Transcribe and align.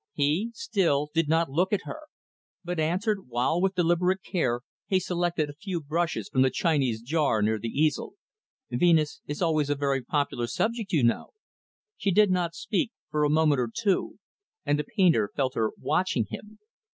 He, 0.13 0.49
still, 0.55 1.09
did 1.13 1.29
not 1.29 1.51
look 1.51 1.71
at 1.71 1.81
her; 1.83 1.99
but 2.63 2.79
answered, 2.79 3.27
while, 3.27 3.61
with 3.61 3.75
deliberate 3.75 4.23
care, 4.23 4.61
he 4.87 4.99
selected 4.99 5.47
a 5.47 5.53
few 5.53 5.79
brushes 5.79 6.27
from 6.27 6.41
the 6.41 6.49
Chinese 6.49 7.03
jar 7.03 7.43
near 7.43 7.59
the 7.59 7.67
easel, 7.67 8.13
"Venus 8.71 9.21
is 9.27 9.43
always 9.43 9.69
a 9.69 9.75
very 9.75 10.01
popular 10.01 10.47
subject, 10.47 10.91
you 10.91 11.03
know." 11.03 11.33
She 11.97 12.09
did 12.09 12.31
not 12.31 12.55
speak 12.55 12.91
for 13.11 13.23
a 13.23 13.29
moment 13.29 13.59
or 13.61 13.69
two; 13.71 14.17
and 14.65 14.79
the 14.79 14.85
painter 14.97 15.29
felt 15.35 15.53
her 15.53 15.69
watching 15.79 16.25
him. 16.31 16.57